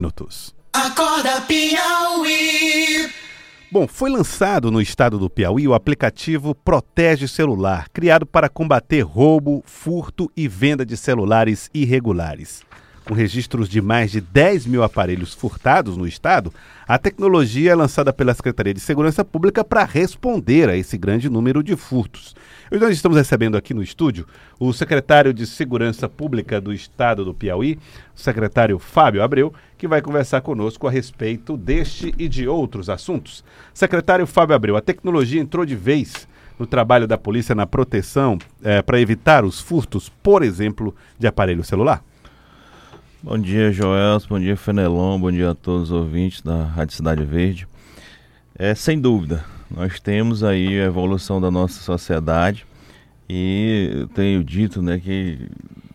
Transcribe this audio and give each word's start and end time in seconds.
minutos. 0.00 0.54
Acorda 0.72 1.40
Piauí. 1.40 3.10
Bom, 3.68 3.88
foi 3.88 4.08
lançado 4.08 4.70
no 4.70 4.80
estado 4.80 5.18
do 5.18 5.28
Piauí 5.28 5.66
o 5.66 5.74
aplicativo 5.74 6.54
Protege 6.54 7.26
Celular, 7.26 7.88
criado 7.92 8.24
para 8.24 8.48
combater 8.48 9.00
roubo, 9.00 9.60
furto 9.66 10.30
e 10.36 10.46
venda 10.46 10.86
de 10.86 10.96
celulares 10.96 11.68
irregulares. 11.74 12.62
Com 13.04 13.14
registros 13.14 13.68
de 13.68 13.80
mais 13.80 14.12
de 14.12 14.20
10 14.20 14.66
mil 14.66 14.84
aparelhos 14.84 15.34
furtados 15.34 15.96
no 15.96 16.06
estado, 16.06 16.52
a 16.86 16.96
tecnologia 16.96 17.72
é 17.72 17.74
lançada 17.74 18.12
pela 18.12 18.34
Secretaria 18.34 18.74
de 18.74 18.80
Segurança 18.80 19.24
Pública 19.24 19.64
para 19.64 19.82
responder 19.82 20.68
a 20.68 20.76
esse 20.76 20.96
grande 20.96 21.28
número 21.28 21.62
de 21.62 21.74
furtos. 21.74 22.36
Hoje 22.70 22.82
nós 22.82 22.94
estamos 22.94 23.16
recebendo 23.16 23.56
aqui 23.56 23.72
no 23.72 23.82
estúdio 23.82 24.26
o 24.60 24.74
secretário 24.74 25.32
de 25.32 25.46
Segurança 25.46 26.06
Pública 26.06 26.60
do 26.60 26.70
estado 26.70 27.24
do 27.24 27.32
Piauí, 27.32 27.78
o 28.14 28.20
secretário 28.20 28.78
Fábio 28.78 29.22
Abreu, 29.22 29.54
que 29.78 29.86
vai 29.86 30.02
conversar 30.02 30.40
conosco 30.40 30.88
a 30.88 30.90
respeito 30.90 31.56
deste 31.56 32.12
e 32.18 32.28
de 32.28 32.48
outros 32.48 32.90
assuntos. 32.90 33.44
Secretário 33.72 34.26
Fábio 34.26 34.56
Abreu, 34.56 34.76
a 34.76 34.82
tecnologia 34.82 35.40
entrou 35.40 35.64
de 35.64 35.76
vez 35.76 36.26
no 36.58 36.66
trabalho 36.66 37.06
da 37.06 37.16
polícia 37.16 37.54
na 37.54 37.64
proteção 37.64 38.36
eh, 38.64 38.82
para 38.82 39.00
evitar 39.00 39.44
os 39.44 39.60
furtos, 39.60 40.08
por 40.08 40.42
exemplo, 40.42 40.94
de 41.16 41.28
aparelho 41.28 41.62
celular? 41.62 42.02
Bom 43.22 43.38
dia, 43.38 43.72
Joel. 43.72 44.20
Bom 44.28 44.40
dia, 44.40 44.56
Fenelon. 44.56 45.20
Bom 45.20 45.30
dia 45.30 45.50
a 45.50 45.54
todos 45.54 45.90
os 45.90 45.96
ouvintes 45.96 46.42
da 46.42 46.64
Rádio 46.64 46.96
Cidade 46.96 47.24
Verde. 47.24 47.68
É, 48.56 48.74
sem 48.74 49.00
dúvida, 49.00 49.44
nós 49.70 50.00
temos 50.00 50.42
aí 50.42 50.80
a 50.80 50.86
evolução 50.86 51.40
da 51.40 51.50
nossa 51.50 51.80
sociedade 51.80 52.66
e 53.28 53.90
eu 53.92 54.08
tenho 54.08 54.42
dito 54.42 54.82
né, 54.82 54.98
que 54.98 55.38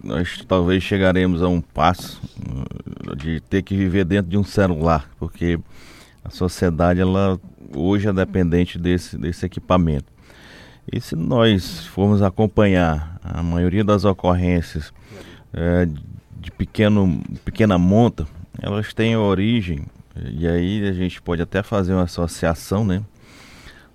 nós 0.04 0.44
talvez 0.46 0.84
chegaremos 0.84 1.42
a 1.42 1.48
um 1.48 1.62
passo 1.62 2.22
uh, 2.40 3.16
de 3.16 3.40
ter 3.40 3.62
que 3.62 3.76
viver 3.76 4.04
dentro 4.04 4.30
de 4.30 4.38
um 4.38 4.44
celular, 4.44 5.10
porque 5.18 5.58
a 6.24 6.30
sociedade 6.30 7.00
ela 7.00 7.40
hoje 7.74 8.08
é 8.08 8.14
dependente 8.14 8.78
desse, 8.78 9.18
desse 9.18 9.46
equipamento. 9.46 10.12
E 10.92 11.00
se 11.00 11.16
nós 11.16 11.86
formos 11.86 12.22
acompanhar 12.22 13.18
a 13.24 13.42
maioria 13.42 13.84
das 13.84 14.04
ocorrências 14.04 14.94
é, 15.54 15.88
de 16.38 16.52
pequeno, 16.52 17.22
pequena 17.46 17.78
monta, 17.78 18.28
elas 18.62 18.94
têm 18.94 19.16
origem, 19.16 19.86
e 20.16 20.46
aí 20.46 20.86
a 20.86 20.92
gente 20.92 21.22
pode 21.22 21.42
até 21.42 21.64
fazer 21.64 21.94
uma 21.94 22.04
associação, 22.04 22.84
né, 22.86 23.02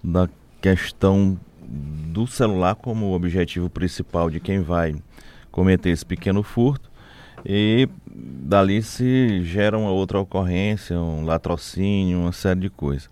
da 0.03 0.29
questão 0.62 1.39
do 1.69 2.27
celular 2.27 2.75
como 2.75 3.12
objetivo 3.12 3.69
principal 3.69 4.31
de 4.31 4.41
quem 4.41 4.62
vai 4.62 4.97
cometer 5.51 5.91
esse 5.91 6.05
pequeno 6.05 6.43
furto 6.43 6.91
e 7.45 7.89
dali 8.11 8.83
se 8.83 9.43
gera 9.45 9.79
uma 9.79 9.91
outra 9.91 10.19
ocorrência, 10.19 10.99
um 10.99 11.25
latrocínio, 11.25 12.21
uma 12.21 12.33
série 12.33 12.61
de 12.61 12.71
coisas. 12.71 13.09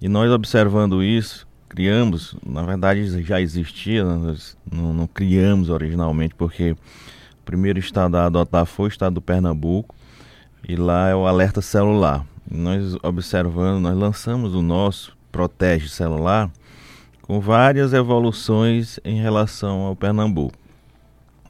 E 0.00 0.08
nós 0.08 0.30
observando 0.30 1.02
isso, 1.02 1.46
criamos, 1.68 2.36
na 2.44 2.62
verdade 2.62 3.22
já 3.22 3.40
existia, 3.40 4.04
nós 4.04 4.56
não, 4.70 4.92
não 4.92 5.06
criamos 5.06 5.68
originalmente 5.70 6.34
porque 6.34 6.76
primeiro 7.44 7.78
estado 7.78 8.16
a 8.16 8.26
adotar 8.26 8.66
foi 8.66 8.86
o 8.86 8.88
estado 8.88 9.14
do 9.14 9.22
Pernambuco, 9.22 9.94
e 10.68 10.74
lá 10.74 11.08
é 11.08 11.14
o 11.14 11.26
alerta 11.26 11.62
celular. 11.62 12.26
nós 12.50 12.96
observando, 13.02 13.80
nós 13.80 13.96
lançamos 13.96 14.54
o 14.54 14.62
nosso 14.62 15.16
Protege 15.30 15.88
Celular 15.88 16.50
com 17.22 17.40
várias 17.40 17.92
evoluções 17.92 18.98
em 19.04 19.20
relação 19.20 19.82
ao 19.82 19.94
Pernambuco. 19.94 20.65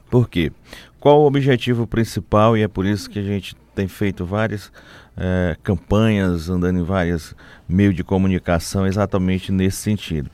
Por 0.09 0.29
quê? 0.29 0.51
Qual 0.99 1.21
o 1.21 1.25
objetivo 1.27 1.85
principal? 1.85 2.57
E 2.57 2.63
é 2.63 2.67
por 2.67 2.85
isso 2.85 3.09
que 3.09 3.19
a 3.19 3.23
gente 3.23 3.55
tem 3.75 3.87
feito 3.87 4.25
várias 4.25 4.71
é, 5.15 5.55
campanhas, 5.63 6.49
andando 6.49 6.79
em 6.79 6.83
vários 6.83 7.35
meios 7.67 7.95
de 7.95 8.03
comunicação, 8.03 8.87
exatamente 8.87 9.51
nesse 9.51 9.77
sentido. 9.77 10.29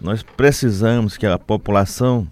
Nós 0.00 0.22
precisamos 0.22 1.16
que 1.16 1.26
a 1.26 1.38
população 1.38 2.26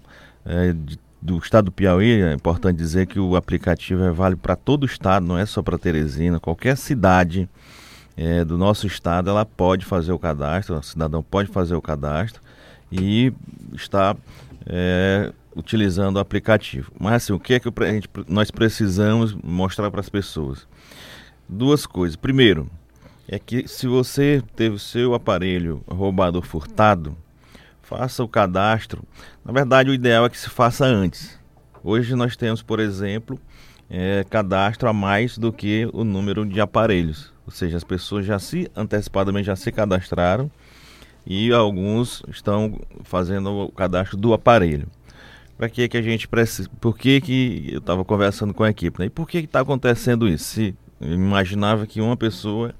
é, 0.45 0.73
de 0.73 0.99
do 1.23 1.37
estado 1.37 1.65
do 1.65 1.71
Piauí, 1.71 2.21
é 2.21 2.33
importante 2.33 2.75
dizer 2.75 3.07
que 3.07 3.17
o 3.17 3.37
aplicativo 3.37 4.03
é 4.03 4.11
válido 4.11 4.41
para 4.41 4.57
todo 4.57 4.83
o 4.83 4.85
estado, 4.85 5.25
não 5.25 5.37
é 5.37 5.45
só 5.45 5.61
para 5.61 5.77
Teresina, 5.77 6.37
qualquer 6.37 6.75
cidade 6.75 7.47
é, 8.17 8.43
do 8.43 8.57
nosso 8.57 8.85
estado 8.85 9.29
ela 9.29 9.45
pode 9.45 9.85
fazer 9.85 10.11
o 10.11 10.19
cadastro, 10.19 10.75
o 10.75 10.83
cidadão 10.83 11.23
pode 11.23 11.49
fazer 11.49 11.75
o 11.75 11.81
cadastro 11.81 12.41
e 12.91 13.31
está 13.73 14.17
é, 14.65 15.31
utilizando 15.55 16.17
o 16.17 16.19
aplicativo. 16.19 16.91
Mas 16.99 17.13
assim, 17.23 17.33
o 17.33 17.39
que 17.39 17.53
é 17.53 17.59
que 17.59 17.69
gente, 17.91 18.09
nós 18.27 18.51
precisamos 18.51 19.33
mostrar 19.33 19.89
para 19.91 19.99
as 19.99 20.09
pessoas? 20.09 20.67
Duas 21.47 21.85
coisas. 21.85 22.15
Primeiro, 22.15 22.69
é 23.27 23.39
que 23.39 23.67
se 23.67 23.87
você 23.87 24.41
teve 24.55 24.75
o 24.75 24.79
seu 24.79 25.13
aparelho 25.13 25.83
roubado 25.87 26.37
ou 26.37 26.43
furtado, 26.43 27.15
faça 27.81 28.23
o 28.23 28.27
cadastro. 28.27 29.03
Na 29.45 29.51
verdade, 29.51 29.89
o 29.89 29.93
ideal 29.93 30.25
é 30.25 30.29
que 30.29 30.37
se 30.37 30.49
faça 30.49 30.85
antes. 30.85 31.39
Hoje 31.83 32.15
nós 32.15 32.35
temos, 32.35 32.61
por 32.61 32.79
exemplo, 32.79 33.39
é, 33.89 34.25
cadastro 34.29 34.89
a 34.89 34.93
mais 34.93 35.37
do 35.37 35.51
que 35.51 35.87
o 35.93 36.03
número 36.03 36.45
de 36.45 36.59
aparelhos. 36.59 37.31
Ou 37.45 37.51
seja, 37.51 37.77
as 37.77 37.83
pessoas 37.83 38.25
já 38.25 38.39
se 38.39 38.69
antecipadamente 38.75 39.47
já 39.47 39.55
se 39.55 39.71
cadastraram 39.71 40.49
e 41.25 41.51
alguns 41.51 42.23
estão 42.27 42.79
fazendo 43.03 43.51
o 43.51 43.71
cadastro 43.71 44.17
do 44.17 44.33
aparelho. 44.33 44.87
Para 45.63 45.69
que 45.69 45.87
que 45.87 45.95
a 45.95 46.01
gente 46.01 46.27
precisa? 46.27 46.69
Por 46.81 46.97
que 46.97 47.21
que 47.21 47.69
eu 47.71 47.79
estava 47.79 48.03
conversando 48.03 48.53
com 48.53 48.63
a 48.63 48.69
equipe? 48.69 48.99
Né? 48.99 49.05
E 49.05 49.09
por 49.09 49.25
que 49.25 49.37
está 49.37 49.61
acontecendo 49.61 50.27
isso? 50.27 50.43
Se 50.43 50.75
eu 50.99 51.13
imaginava 51.13 51.87
que 51.87 52.01
uma 52.01 52.17
pessoa 52.17 52.75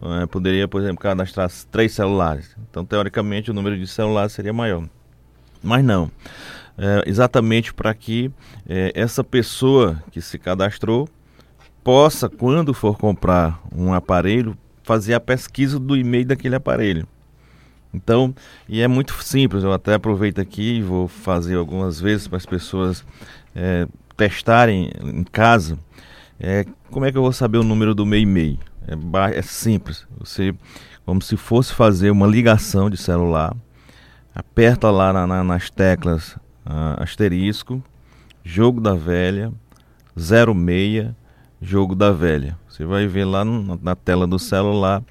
é, 0.00 0.24
poderia, 0.24 0.66
por 0.66 0.80
exemplo, 0.80 0.96
cadastrar 0.96 1.50
três 1.70 1.92
celulares. 1.92 2.56
Então, 2.70 2.86
teoricamente, 2.86 3.50
o 3.50 3.54
número 3.54 3.76
de 3.76 3.86
celulares 3.86 4.32
seria 4.32 4.50
maior. 4.50 4.88
Mas 5.62 5.84
não. 5.84 6.10
É, 6.78 7.02
exatamente 7.04 7.74
para 7.74 7.92
que 7.92 8.30
é, 8.66 8.92
essa 8.94 9.22
pessoa 9.22 10.02
que 10.10 10.22
se 10.22 10.38
cadastrou 10.38 11.06
possa, 11.84 12.30
quando 12.30 12.72
for 12.72 12.96
comprar 12.96 13.60
um 13.70 13.92
aparelho, 13.92 14.56
fazer 14.82 15.12
a 15.12 15.20
pesquisa 15.20 15.78
do 15.78 15.94
e-mail 15.94 16.24
daquele 16.24 16.54
aparelho. 16.54 17.06
Então, 17.96 18.34
e 18.68 18.82
é 18.82 18.86
muito 18.86 19.14
simples, 19.24 19.64
eu 19.64 19.72
até 19.72 19.94
aproveito 19.94 20.38
aqui 20.38 20.76
e 20.76 20.82
vou 20.82 21.08
fazer 21.08 21.56
algumas 21.56 21.98
vezes 21.98 22.28
para 22.28 22.36
as 22.36 22.44
pessoas 22.44 23.02
é, 23.54 23.88
testarem 24.14 24.90
em 25.02 25.24
casa. 25.24 25.78
É, 26.38 26.66
como 26.90 27.06
é 27.06 27.10
que 27.10 27.16
eu 27.16 27.22
vou 27.22 27.32
saber 27.32 27.56
o 27.56 27.64
número 27.64 27.94
do 27.94 28.04
meu 28.04 28.20
e-mail? 28.20 28.58
É, 28.86 29.38
é 29.38 29.42
simples. 29.42 30.06
Você, 30.18 30.54
como 31.06 31.22
se 31.22 31.38
fosse 31.38 31.72
fazer 31.72 32.10
uma 32.10 32.26
ligação 32.26 32.90
de 32.90 32.98
celular, 32.98 33.56
aperta 34.34 34.90
lá 34.90 35.10
na, 35.10 35.26
na, 35.26 35.42
nas 35.42 35.70
teclas 35.70 36.36
uh, 36.66 37.02
asterisco, 37.02 37.82
jogo 38.44 38.78
da 38.78 38.94
velha, 38.94 39.50
06, 40.14 41.14
jogo 41.62 41.94
da 41.94 42.12
velha. 42.12 42.58
Você 42.68 42.84
vai 42.84 43.06
ver 43.06 43.24
lá 43.24 43.42
no, 43.42 43.80
na 43.82 43.96
tela 43.96 44.26
do 44.26 44.38
celular 44.38 45.02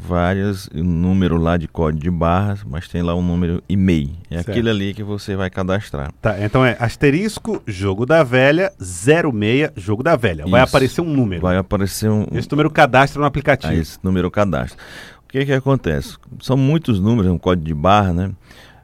vários 0.00 0.68
números 0.72 1.40
lá 1.40 1.56
de 1.56 1.68
código 1.68 2.02
de 2.02 2.10
barras, 2.10 2.64
mas 2.64 2.88
tem 2.88 3.02
lá 3.02 3.14
um 3.14 3.22
número 3.22 3.62
e-mail. 3.68 4.10
É 4.30 4.36
certo. 4.36 4.50
aquele 4.50 4.70
ali 4.70 4.94
que 4.94 5.02
você 5.02 5.36
vai 5.36 5.50
cadastrar. 5.50 6.10
Tá, 6.20 6.42
então 6.42 6.64
é 6.64 6.76
asterisco, 6.80 7.62
jogo 7.66 8.06
da 8.06 8.22
velha, 8.22 8.72
06, 8.80 9.72
jogo 9.76 10.02
da 10.02 10.16
velha. 10.16 10.46
Vai 10.46 10.62
Isso. 10.62 10.70
aparecer 10.70 11.00
um 11.02 11.12
número. 11.12 11.42
Vai 11.42 11.56
aparecer 11.56 12.10
um. 12.10 12.26
Esse 12.32 12.50
número 12.50 12.70
cadastra 12.70 13.20
no 13.20 13.26
aplicativo. 13.26 13.72
Ah, 13.72 13.76
esse 13.76 13.98
número 14.02 14.30
cadastra. 14.30 14.78
O 15.24 15.28
que 15.28 15.44
que 15.44 15.52
acontece? 15.52 16.16
São 16.40 16.56
muitos 16.56 16.98
números, 16.98 17.30
um 17.30 17.38
código 17.38 17.66
de 17.66 17.74
barra, 17.74 18.12
né? 18.12 18.32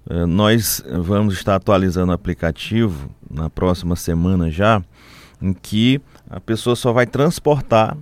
Uh, 0.09 0.27
nós 0.27 0.85
vamos 1.01 1.35
estar 1.35 1.57
atualizando 1.57 2.13
o 2.13 2.15
aplicativo 2.15 3.11
na 3.29 3.51
próxima 3.51 3.97
semana 3.97 4.49
já, 4.51 4.81
em 5.43 5.53
que 5.53 6.01
a 6.31 6.39
pessoa 6.39 6.77
só 6.77 6.93
vai 6.93 7.07
transportar 7.07 7.97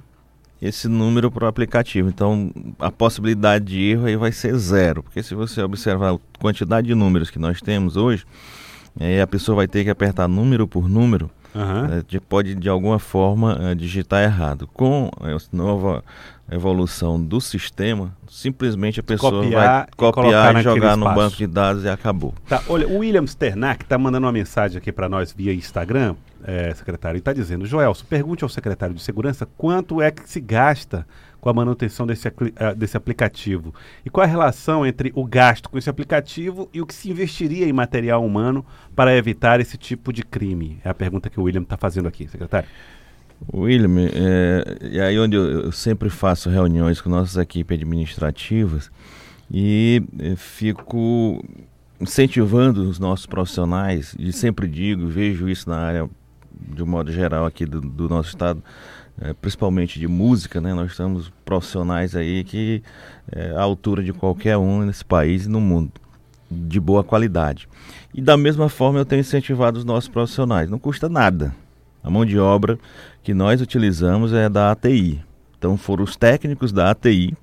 esse 0.66 0.88
número 0.88 1.30
para 1.30 1.44
o 1.44 1.48
aplicativo. 1.48 2.08
Então, 2.08 2.50
a 2.78 2.90
possibilidade 2.90 3.66
de 3.66 3.82
erro 3.82 4.06
aí 4.06 4.16
vai 4.16 4.32
ser 4.32 4.56
zero, 4.56 5.02
porque 5.02 5.22
se 5.22 5.34
você 5.34 5.62
observar 5.62 6.14
a 6.14 6.18
quantidade 6.38 6.86
de 6.86 6.94
números 6.94 7.30
que 7.30 7.38
nós 7.38 7.60
temos 7.60 7.96
hoje, 7.96 8.24
aí 8.98 9.20
a 9.20 9.26
pessoa 9.26 9.56
vai 9.56 9.68
ter 9.68 9.84
que 9.84 9.90
apertar 9.90 10.26
número 10.26 10.66
por 10.66 10.88
número, 10.88 11.30
uhum. 11.54 11.98
é, 11.98 12.20
pode 12.20 12.54
de 12.54 12.68
alguma 12.68 12.98
forma 12.98 13.58
é, 13.60 13.74
digitar 13.74 14.22
errado. 14.22 14.68
Com 14.72 15.10
a 15.20 15.56
nova 15.56 16.02
evolução 16.50 17.22
do 17.22 17.40
sistema, 17.40 18.14
simplesmente 18.28 19.00
a 19.00 19.02
pessoa 19.02 19.42
copiar 19.42 19.86
vai 19.96 20.12
copiar 20.12 20.56
e, 20.56 20.58
e 20.58 20.62
jogar 20.62 20.96
no 20.96 21.06
banco 21.14 21.36
de 21.36 21.46
dados 21.46 21.84
e 21.84 21.88
acabou. 21.88 22.34
Tá, 22.46 22.62
olha, 22.68 22.86
o 22.86 22.98
William 22.98 23.24
Sternak 23.24 23.84
está 23.84 23.96
mandando 23.96 24.26
uma 24.26 24.32
mensagem 24.32 24.76
aqui 24.76 24.92
para 24.92 25.08
nós 25.08 25.32
via 25.32 25.54
Instagram 25.54 26.14
é, 26.44 26.74
secretário, 26.74 27.16
e 27.16 27.20
está 27.20 27.32
dizendo, 27.32 27.64
Joelson, 27.64 28.04
pergunte 28.08 28.44
ao 28.44 28.50
secretário 28.50 28.94
de 28.94 29.02
Segurança 29.02 29.48
quanto 29.56 30.02
é 30.02 30.10
que 30.10 30.28
se 30.28 30.40
gasta 30.40 31.06
com 31.44 31.50
a 31.50 31.52
manutenção 31.52 32.06
desse, 32.06 32.26
uh, 32.26 32.74
desse 32.74 32.96
aplicativo 32.96 33.74
e 34.02 34.08
qual 34.08 34.24
a 34.24 34.26
relação 34.26 34.86
entre 34.86 35.12
o 35.14 35.26
gasto 35.26 35.68
com 35.68 35.76
esse 35.76 35.90
aplicativo 35.90 36.70
e 36.72 36.80
o 36.80 36.86
que 36.86 36.94
se 36.94 37.10
investiria 37.10 37.68
em 37.68 37.72
material 37.72 38.24
humano 38.24 38.64
para 38.96 39.14
evitar 39.14 39.60
esse 39.60 39.76
tipo 39.76 40.10
de 40.10 40.22
crime? 40.22 40.78
É 40.82 40.88
a 40.88 40.94
pergunta 40.94 41.28
que 41.28 41.38
o 41.38 41.42
William 41.42 41.60
está 41.60 41.76
fazendo 41.76 42.08
aqui, 42.08 42.26
secretário. 42.26 42.66
William, 43.52 44.08
é, 44.14 44.78
e 44.90 44.98
aí 44.98 45.18
onde 45.18 45.36
eu, 45.36 45.64
eu, 45.64 45.72
sempre 45.72 46.08
faço 46.08 46.48
reuniões 46.48 47.02
com 47.02 47.10
nossas 47.10 47.36
equipes 47.36 47.76
administrativas 47.76 48.90
e 49.50 50.02
é, 50.18 50.36
fico 50.36 51.44
incentivando 52.00 52.88
os 52.88 52.98
nossos 52.98 53.26
profissionais, 53.26 54.16
e 54.18 54.32
sempre 54.32 54.66
digo, 54.66 55.06
vejo 55.08 55.46
isso 55.46 55.68
na 55.68 55.76
área 55.76 56.08
de 56.58 56.82
um 56.82 56.86
modo 56.86 57.12
geral 57.12 57.44
aqui 57.44 57.66
do, 57.66 57.82
do 57.82 58.08
nosso 58.08 58.30
estado, 58.30 58.62
é, 59.20 59.32
principalmente 59.32 59.98
de 59.98 60.08
música, 60.08 60.60
né? 60.60 60.74
Nós 60.74 60.96
temos 60.96 61.32
profissionais 61.44 62.16
aí 62.16 62.44
que 62.44 62.82
é 63.30 63.50
à 63.50 63.62
altura 63.62 64.02
de 64.02 64.12
qualquer 64.12 64.56
um 64.56 64.84
nesse 64.84 65.04
país 65.04 65.46
e 65.46 65.48
no 65.48 65.60
mundo, 65.60 65.92
de 66.50 66.80
boa 66.80 67.04
qualidade. 67.04 67.68
E 68.12 68.20
da 68.20 68.36
mesma 68.36 68.68
forma 68.68 68.98
eu 68.98 69.04
tenho 69.04 69.20
incentivado 69.20 69.78
os 69.78 69.84
nossos 69.84 70.08
profissionais. 70.08 70.68
Não 70.68 70.78
custa 70.78 71.08
nada. 71.08 71.54
A 72.02 72.10
mão 72.10 72.24
de 72.24 72.38
obra 72.38 72.78
que 73.22 73.32
nós 73.32 73.60
utilizamos 73.60 74.32
é 74.32 74.48
da 74.48 74.70
ATI. 74.70 75.22
Então 75.58 75.76
foram 75.76 76.04
os 76.04 76.16
técnicos 76.16 76.72
da 76.72 76.90
ATI 76.90 77.34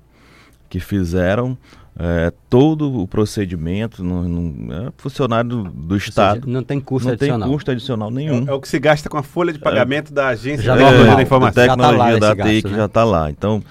que 0.68 0.78
fizeram 0.78 1.58
é, 1.98 2.32
todo 2.48 3.00
o 3.00 3.06
procedimento, 3.06 4.02
no, 4.02 4.22
no 4.26 4.72
é 4.72 4.92
funcionário 4.96 5.50
do, 5.50 5.64
do 5.64 5.96
Estado. 5.96 6.40
Seja, 6.40 6.52
não 6.52 6.62
tem 6.62 6.80
custo 6.80 7.08
não 7.08 7.14
adicional. 7.14 7.38
Não 7.38 7.46
tem 7.46 7.54
custo 7.54 7.70
adicional 7.70 8.10
nenhum. 8.10 8.46
É, 8.46 8.50
é, 8.50 8.52
o 8.54 8.60
que 8.60 8.68
se 8.68 8.78
gasta 8.78 9.08
com 9.08 9.18
a 9.18 9.22
folha 9.22 9.52
de 9.52 9.58
pagamento 9.58 10.10
é, 10.10 10.14
da 10.14 10.28
agência 10.28 10.64
já 10.64 10.74
normal, 10.74 11.16
da 11.16 11.22
informação. 11.22 11.66
Da 11.66 11.68
tecnologia 11.68 12.12
já 12.14 12.20
tá 12.20 12.26
da 12.26 12.32
ATI 12.32 12.52
gasto, 12.54 12.62
que 12.64 12.70
né? 12.70 12.76
já 12.76 12.86
está 12.86 13.04
lá. 13.04 13.30
Então, 13.30 13.62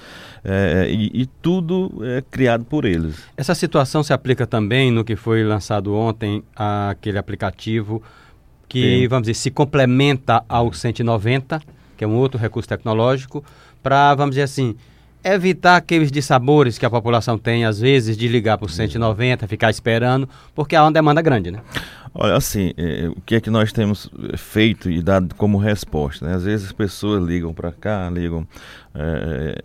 é, 0.44 0.88
e, 0.90 1.22
e, 1.22 1.26
tudo 1.26 2.02
é 2.04 2.24
criado 2.30 2.64
por 2.64 2.86
eles. 2.86 3.16
Essa 3.36 3.56
situação 3.56 4.04
se 4.04 4.14
aplica 4.14 4.46
também 4.46 4.92
no 4.92 5.04
que 5.04 5.16
foi 5.16 5.44
lançado 5.44 5.94
ontem, 5.94 6.44
aquele 6.56 7.18
aplicativo 7.18 8.04
que, 8.70 9.02
Sim. 9.02 9.08
vamos 9.08 9.24
dizer, 9.24 9.34
se 9.34 9.52
complementa 9.52 10.44
ao 10.48 10.72
190, 10.72 11.62
que 11.98 12.04
é 12.04 12.08
um 12.08 12.16
outro 12.16 12.40
recurso 12.40 12.70
tecnológico, 12.70 13.44
para, 13.84 14.14
vamos 14.16 14.32
dizer 14.36 14.44
assim, 14.44 14.76
evitar 15.24 15.78
aqueles 15.78 16.12
dissabores 16.12 16.78
que 16.78 16.86
a 16.86 16.90
população 16.90 17.38
tem, 17.38 17.66
às 17.66 17.80
vezes, 17.80 18.18
de 18.18 18.28
ligar 18.28 18.58
para 18.58 18.66
o 18.66 18.70
190, 18.70 19.48
ficar 19.48 19.70
esperando, 19.70 20.28
porque 20.56 20.76
há 20.76 20.84
uma 20.84 20.92
demanda 20.92 21.22
grande, 21.22 21.52
né? 21.52 21.60
Olha, 22.14 22.36
assim, 22.36 22.74
é, 22.76 23.08
o 23.08 23.22
que 23.22 23.36
é 23.36 23.42
que 23.42 23.50
nós 23.50 23.72
temos 23.72 24.10
feito 24.38 24.90
e 24.90 25.02
dado 25.02 25.34
como 25.36 25.58
resposta? 25.58 26.28
Né? 26.28 26.36
Às 26.36 26.44
vezes 26.44 26.68
as 26.68 26.72
pessoas 26.74 27.24
ligam 27.24 27.54
para 27.54 27.72
cá, 27.72 28.10
ligam, 28.10 28.46
é, 28.94 29.62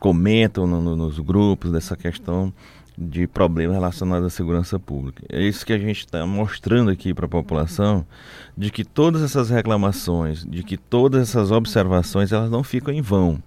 comentam 0.00 0.66
no, 0.66 0.82
no, 0.82 0.96
nos 0.96 1.18
grupos 1.20 1.70
dessa 1.70 1.96
questão 1.96 2.52
de 2.98 3.26
problemas 3.26 3.76
relacionados 3.76 4.26
à 4.26 4.30
segurança 4.30 4.78
pública. 4.78 5.22
É 5.28 5.40
isso 5.40 5.64
que 5.64 5.72
a 5.72 5.78
gente 5.78 6.00
está 6.00 6.26
mostrando 6.26 6.90
aqui 6.90 7.14
para 7.14 7.24
a 7.24 7.28
população, 7.28 8.04
de 8.56 8.70
que 8.70 8.84
todas 8.84 9.22
essas 9.22 9.48
reclamações, 9.48 10.44
de 10.44 10.62
que 10.62 10.76
todas 10.76 11.22
essas 11.22 11.50
observações, 11.50 12.32
elas 12.32 12.50
não 12.50 12.64
ficam 12.64 12.92
em 12.92 13.00
vão. 13.00 13.42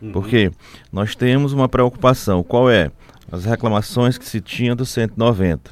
Uhum. 0.00 0.12
Porque 0.12 0.50
nós 0.92 1.14
temos 1.14 1.52
uma 1.52 1.68
preocupação, 1.68 2.42
qual 2.42 2.70
é? 2.70 2.90
As 3.30 3.44
reclamações 3.44 4.16
que 4.16 4.24
se 4.24 4.40
tinha 4.40 4.74
do 4.74 4.86
190. 4.86 5.70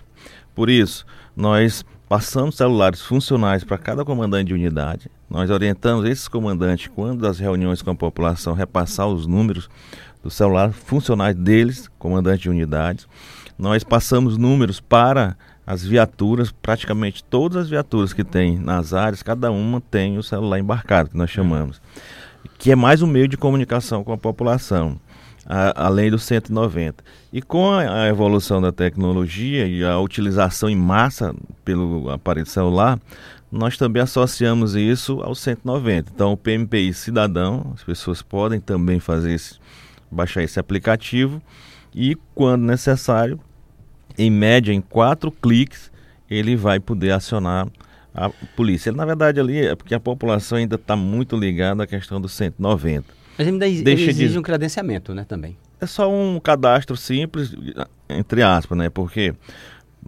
Por 0.54 0.68
isso, 0.68 1.06
nós 1.34 1.84
passamos 2.08 2.56
celulares 2.56 3.00
funcionais 3.00 3.64
para 3.64 3.78
cada 3.78 4.04
comandante 4.04 4.48
de 4.48 4.54
unidade. 4.54 5.10
Nós 5.28 5.50
orientamos 5.50 6.04
esses 6.08 6.28
comandantes, 6.28 6.88
quando 6.88 7.20
das 7.20 7.38
reuniões 7.38 7.82
com 7.82 7.90
a 7.90 7.94
população, 7.94 8.54
repassar 8.54 9.08
os 9.08 9.26
números 9.26 9.68
do 10.22 10.30
celular 10.30 10.72
funcionais 10.72 11.34
deles, 11.34 11.90
comandantes 11.98 12.40
de 12.40 12.50
unidades. 12.50 13.08
Nós 13.58 13.82
passamos 13.82 14.36
números 14.36 14.80
para 14.80 15.36
as 15.66 15.84
viaturas, 15.84 16.52
praticamente 16.52 17.24
todas 17.24 17.64
as 17.64 17.68
viaturas 17.68 18.12
que 18.12 18.22
tem 18.22 18.56
nas 18.56 18.94
áreas, 18.94 19.22
cada 19.22 19.50
uma 19.50 19.80
tem 19.80 20.16
o 20.16 20.22
celular 20.22 20.60
embarcado, 20.60 21.10
que 21.10 21.16
nós 21.16 21.28
chamamos, 21.28 21.80
que 22.58 22.70
é 22.70 22.76
mais 22.76 23.02
um 23.02 23.06
meio 23.06 23.28
de 23.28 23.36
comunicação 23.36 24.02
com 24.04 24.12
a 24.12 24.18
população. 24.18 24.98
A, 25.48 25.86
além 25.86 26.10
do 26.10 26.18
190. 26.18 27.04
E 27.32 27.40
com 27.40 27.70
a, 27.70 28.02
a, 28.02 28.08
evolução 28.08 28.60
da 28.60 28.72
tecnologia 28.72 29.64
e 29.64 29.84
a 29.84 29.96
utilização 29.96 30.68
em 30.68 30.74
massa 30.74 31.32
pelo 31.64 32.10
aparelho 32.10 32.46
celular, 32.46 32.98
nós 33.50 33.76
também 33.76 34.02
associamos 34.02 34.74
isso 34.74 35.20
ao 35.22 35.36
190. 35.36 36.10
Então, 36.12 36.32
o 36.32 36.36
PMPI 36.36 36.92
cidadão, 36.92 37.72
as 37.74 37.84
pessoas 37.84 38.22
podem 38.22 38.58
também 38.58 38.98
fazer 38.98 39.34
esse, 39.34 39.60
baixar 40.10 40.42
esse 40.42 40.58
aplicativo 40.58 41.40
e, 41.94 42.16
quando 42.34 42.62
necessário, 42.62 43.38
em 44.18 44.30
média, 44.30 44.72
em 44.72 44.80
quatro 44.80 45.30
cliques, 45.30 45.92
ele 46.28 46.56
vai 46.56 46.80
poder 46.80 47.12
acionar 47.12 47.68
a 48.16 48.30
polícia. 48.56 48.90
Na 48.92 49.04
verdade, 49.04 49.38
ali 49.38 49.58
é 49.58 49.76
porque 49.76 49.94
a 49.94 50.00
população 50.00 50.56
ainda 50.58 50.76
está 50.76 50.96
muito 50.96 51.36
ligada 51.36 51.82
à 51.82 51.86
questão 51.86 52.20
do 52.20 52.28
190. 52.28 53.04
Mas 53.36 53.46
ainda 53.46 53.66
Deixa 53.66 53.84
ele 53.84 54.10
exige 54.10 54.32
de... 54.32 54.38
um 54.38 54.42
credenciamento, 54.42 55.14
né, 55.14 55.24
também. 55.28 55.56
É 55.78 55.84
só 55.84 56.10
um 56.10 56.40
cadastro 56.40 56.96
simples, 56.96 57.54
entre 58.08 58.42
aspas, 58.42 58.78
né? 58.78 58.88
Porque 58.88 59.34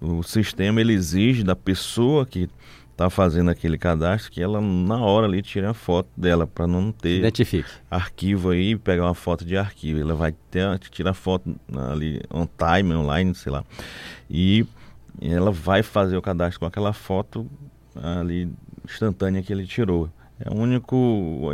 o 0.01 0.23
sistema 0.23 0.81
ele 0.81 0.95
exige 0.95 1.45
da 1.45 1.55
pessoa 1.55 2.25
que 2.25 2.49
está 2.91 3.11
fazendo 3.11 3.51
aquele 3.51 3.77
cadastro 3.79 4.33
que 4.33 4.43
ela 4.43 4.61
na 4.61 4.99
hora 5.01 5.27
ali 5.27 5.41
tire 5.43 5.67
a 5.67 5.75
foto 5.75 6.09
dela 6.17 6.47
para 6.49 6.67
não 6.67 6.91
ter 6.91 7.19
Identifique. 7.19 7.69
arquivo 7.91 8.51
aí, 8.51 8.77
pegar 8.77 9.05
uma 9.05 9.15
foto 9.15 9.45
de 9.45 9.57
arquivo. 9.57 10.01
Ela 10.01 10.15
vai 10.15 10.35
ter 10.51 10.79
tirar 10.91 11.13
foto 11.13 11.55
ali 11.93 12.21
on 12.33 12.47
time, 12.47 12.95
online, 12.95 13.35
sei 13.35 13.53
lá. 13.53 13.63
E 14.29 14.67
ela 15.21 15.51
vai 15.53 15.83
fazer 15.83 16.17
o 16.17 16.23
cadastro 16.23 16.61
com 16.61 16.67
aquela 16.67 16.93
foto 16.93 17.49
ali 18.03 18.51
instantânea 18.85 19.43
que 19.43 19.53
ele 19.53 19.67
tirou. 19.67 20.09
É 20.41 20.49
a 20.49 20.55
única 20.57 20.95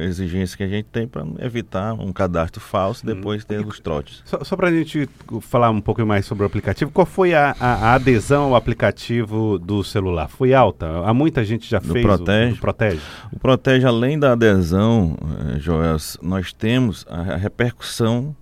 exigência 0.02 0.58
que 0.58 0.62
a 0.62 0.69
gente 0.69 0.85
tem 0.93 1.08
para 1.08 1.25
evitar 1.38 1.94
um 1.94 2.12
cadastro 2.12 2.61
falso 2.61 3.02
e 3.02 3.08
Uhum. 3.08 3.17
depois 3.17 3.43
ter 3.43 3.64
os 3.67 3.81
trotes. 3.81 4.20
Só, 4.26 4.44
só 4.44 4.55
para 4.56 4.69
a 4.69 4.70
gente 4.70 5.08
falar 5.41 5.70
um 5.70 5.81
pouco 5.81 6.05
mais 6.05 6.26
sobre 6.26 6.44
o 6.44 6.46
aplicativo, 6.46 6.91
qual 6.91 7.06
foi 7.06 7.32
a, 7.32 7.56
a, 7.58 7.73
a 7.73 7.94
adesão 7.94 8.43
ao 8.44 8.55
aplicativo 8.56 9.58
do 9.58 9.82
celular? 9.82 10.29
Foi 10.29 10.52
alta? 10.52 10.87
Há 11.02 11.14
muita 11.14 11.43
gente 11.43 11.67
já 11.67 11.79
Do 11.79 11.93
fez 11.94 12.05
Protege? 12.05 12.52
o, 12.52 12.55
do 12.56 12.61
Protege? 12.61 13.00
O 13.32 13.38
Protege, 13.38 13.87
além 13.87 14.19
da 14.19 14.32
adesão, 14.32 15.17
eh, 15.55 15.58
Joel, 15.58 15.96
nós 16.20 16.52
temos 16.52 17.06
a, 17.08 17.20
a 17.32 17.37
repercussão, 17.37 18.37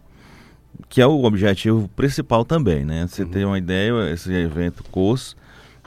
que 0.88 1.00
é 1.00 1.06
o 1.06 1.22
objetivo 1.22 1.88
principal 1.94 2.44
também, 2.44 2.84
né? 2.84 3.06
Você 3.08 3.24
tem 3.24 3.44
uma 3.44 3.58
ideia, 3.58 4.10
esse 4.12 4.32
evento 4.32 4.82
COS, 4.90 5.36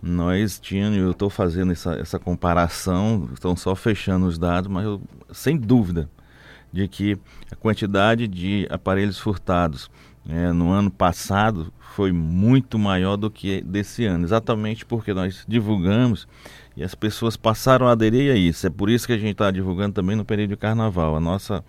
nós 0.01 0.59
tínhamos, 0.59 0.97
eu 0.97 1.11
estou 1.11 1.29
fazendo 1.29 1.71
essa, 1.71 1.93
essa 1.93 2.19
comparação, 2.19 3.29
estão 3.33 3.55
só 3.55 3.75
fechando 3.75 4.25
os 4.25 4.37
dados, 4.37 4.69
mas 4.69 4.85
eu, 4.85 5.01
sem 5.31 5.57
dúvida 5.57 6.09
de 6.71 6.87
que 6.87 7.17
a 7.51 7.55
quantidade 7.55 8.27
de 8.27 8.67
aparelhos 8.69 9.17
furtados 9.17 9.89
eh, 10.27 10.51
no 10.51 10.71
ano 10.71 10.91
passado 10.91 11.73
foi 11.95 12.11
muito 12.11 12.77
maior 12.77 13.15
do 13.15 13.31
que 13.31 13.61
desse 13.61 14.05
ano, 14.05 14.25
exatamente 14.25 14.85
porque 14.85 15.13
nós 15.13 15.45
divulgamos 15.47 16.27
e 16.75 16.83
as 16.83 16.93
pessoas 16.93 17.37
passaram 17.37 17.87
a 17.87 17.93
aderir 17.93 18.33
a 18.33 18.35
isso. 18.35 18.67
É 18.67 18.69
por 18.69 18.89
isso 18.89 19.07
que 19.07 19.13
a 19.13 19.17
gente 19.17 19.31
está 19.31 19.49
divulgando 19.49 19.93
também 19.93 20.15
no 20.15 20.25
período 20.25 20.49
de 20.49 20.57
carnaval. 20.57 21.15
A 21.15 21.21
nossa 21.21 21.63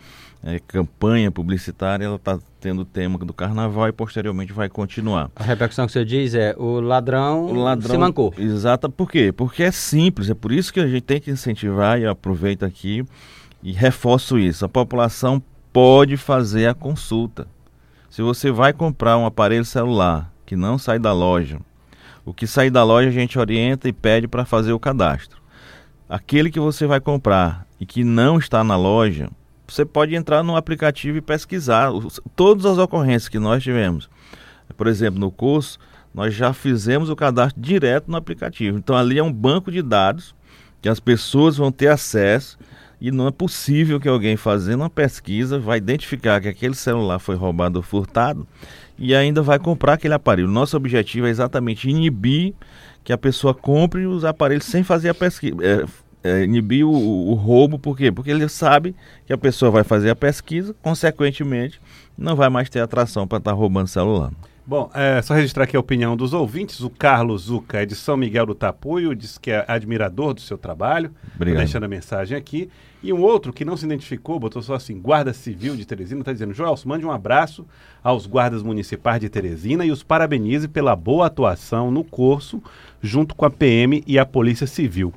eh, 0.46 0.60
campanha 0.66 1.30
publicitária 1.32 2.04
ela 2.04 2.14
está 2.14 2.38
tendo 2.60 2.82
o 2.82 2.84
tema 2.84 3.18
do 3.18 3.32
carnaval 3.32 3.88
e 3.88 3.92
posteriormente 3.92 4.52
vai 4.52 4.68
continuar. 4.68 5.28
A 5.34 5.42
repercussão 5.42 5.86
que 5.86 5.92
você 5.92 6.04
diz 6.04 6.34
é 6.34 6.54
o 6.56 6.78
ladrão, 6.78 7.46
O 7.46 7.54
ladrão 7.54 7.90
se 7.90 7.98
mancou. 7.98 8.32
Exato. 8.38 8.88
Por 8.88 9.10
quê? 9.10 9.32
Porque 9.32 9.64
é 9.64 9.72
simples. 9.72 10.30
É 10.30 10.34
por 10.34 10.52
isso 10.52 10.72
que 10.72 10.78
a 10.78 10.86
gente 10.86 11.02
tem 11.02 11.20
que 11.20 11.32
incentivar 11.32 12.00
e 12.00 12.06
aproveito 12.06 12.64
aqui 12.64 13.04
e 13.60 13.72
reforço 13.72 14.38
isso. 14.38 14.64
A 14.64 14.68
população 14.68 15.42
pode 15.72 16.16
fazer 16.16 16.68
a 16.68 16.74
consulta. 16.74 17.48
Se 18.08 18.22
você 18.22 18.52
vai 18.52 18.72
comprar 18.72 19.18
um 19.18 19.26
aparelho 19.26 19.64
celular 19.64 20.32
que 20.46 20.54
não 20.54 20.78
sai 20.78 20.98
da 21.00 21.12
loja, 21.12 21.58
o 22.24 22.32
que 22.32 22.46
sair 22.46 22.70
da 22.70 22.84
loja 22.84 23.08
a 23.08 23.12
gente 23.12 23.36
orienta 23.38 23.88
e 23.88 23.92
pede 23.92 24.28
para 24.28 24.44
fazer 24.44 24.72
o 24.72 24.78
cadastro. 24.78 25.40
Aquele 26.08 26.50
que 26.50 26.60
você 26.60 26.86
vai 26.86 27.00
comprar 27.00 27.66
e 27.80 27.84
que 27.84 28.04
não 28.04 28.38
está 28.38 28.62
na 28.62 28.76
loja, 28.76 29.28
você 29.66 29.84
pode 29.84 30.14
entrar 30.14 30.42
no 30.42 30.56
aplicativo 30.56 31.18
e 31.18 31.20
pesquisar 31.20 31.90
os- 31.90 32.20
todas 32.34 32.64
as 32.66 32.78
ocorrências 32.78 33.28
que 33.28 33.38
nós 33.38 33.62
tivemos. 33.62 34.08
Por 34.76 34.86
exemplo, 34.86 35.18
no 35.18 35.30
curso, 35.30 35.78
nós 36.14 36.34
já 36.34 36.52
fizemos 36.52 37.10
o 37.10 37.16
cadastro 37.16 37.60
direto 37.60 38.10
no 38.10 38.16
aplicativo. 38.16 38.78
Então 38.78 38.96
ali 38.96 39.18
é 39.18 39.22
um 39.22 39.32
banco 39.32 39.70
de 39.70 39.82
dados 39.82 40.34
que 40.80 40.88
as 40.88 41.00
pessoas 41.00 41.56
vão 41.56 41.70
ter 41.72 41.88
acesso 41.88 42.58
e 43.00 43.10
não 43.10 43.26
é 43.26 43.30
possível 43.30 44.00
que 44.00 44.08
alguém 44.08 44.36
fazendo 44.36 44.80
uma 44.80 44.90
pesquisa 44.90 45.58
vai 45.58 45.78
identificar 45.78 46.40
que 46.40 46.48
aquele 46.48 46.74
celular 46.74 47.18
foi 47.18 47.34
roubado 47.36 47.78
ou 47.78 47.82
furtado 47.82 48.46
e 48.98 49.14
ainda 49.14 49.42
vai 49.42 49.58
comprar 49.58 49.94
aquele 49.94 50.14
aparelho. 50.14 50.48
Nosso 50.48 50.76
objetivo 50.76 51.26
é 51.26 51.30
exatamente 51.30 51.88
inibir 51.90 52.54
que 53.04 53.12
a 53.12 53.18
pessoa 53.18 53.52
compre 53.54 54.06
os 54.06 54.24
aparelhos 54.24 54.64
sem 54.64 54.82
fazer 54.82 55.10
a 55.10 55.14
pesquisa. 55.14 55.56
É, 55.60 55.84
é, 56.26 56.44
inibir 56.44 56.86
o, 56.86 56.90
o 56.90 57.34
roubo, 57.34 57.78
por 57.78 57.96
quê? 57.96 58.10
Porque 58.10 58.30
ele 58.30 58.48
sabe 58.48 58.94
que 59.26 59.32
a 59.32 59.38
pessoa 59.38 59.70
vai 59.70 59.84
fazer 59.84 60.10
a 60.10 60.16
pesquisa, 60.16 60.74
consequentemente, 60.82 61.80
não 62.16 62.34
vai 62.34 62.48
mais 62.48 62.68
ter 62.68 62.80
atração 62.80 63.26
para 63.26 63.38
estar 63.38 63.52
roubando 63.52 63.88
celular. 63.88 64.32
Bom, 64.66 64.90
é 64.94 65.22
só 65.22 65.32
registrar 65.32 65.62
aqui 65.62 65.76
a 65.76 65.80
opinião 65.80 66.16
dos 66.16 66.32
ouvintes. 66.32 66.80
O 66.80 66.90
Carlos 66.90 67.42
Zuca 67.42 67.82
é 67.82 67.86
de 67.86 67.94
São 67.94 68.16
Miguel 68.16 68.46
do 68.46 68.54
Tapuio, 68.54 69.14
diz 69.14 69.38
que 69.38 69.52
é 69.52 69.64
admirador 69.68 70.34
do 70.34 70.40
seu 70.40 70.58
trabalho. 70.58 71.12
Obrigado. 71.36 71.58
deixando 71.58 71.84
a 71.84 71.88
mensagem 71.88 72.36
aqui. 72.36 72.68
E 73.00 73.12
um 73.12 73.22
outro 73.22 73.52
que 73.52 73.64
não 73.64 73.76
se 73.76 73.84
identificou, 73.84 74.40
botou 74.40 74.60
só 74.60 74.74
assim, 74.74 74.98
Guarda 74.98 75.32
Civil 75.32 75.76
de 75.76 75.86
Teresina, 75.86 76.20
está 76.20 76.32
dizendo, 76.32 76.52
Joelson, 76.52 76.88
mande 76.88 77.06
um 77.06 77.12
abraço 77.12 77.64
aos 78.02 78.26
guardas 78.26 78.64
municipais 78.64 79.20
de 79.20 79.28
Teresina 79.28 79.86
e 79.86 79.92
os 79.92 80.02
parabenize 80.02 80.66
pela 80.66 80.96
boa 80.96 81.26
atuação 81.26 81.92
no 81.92 82.02
curso, 82.02 82.60
junto 83.00 83.36
com 83.36 83.44
a 83.44 83.50
PM 83.50 84.02
e 84.04 84.18
a 84.18 84.26
Polícia 84.26 84.66
Civil. 84.66 85.14